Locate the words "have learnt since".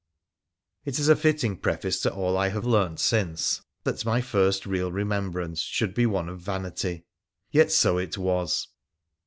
2.47-3.61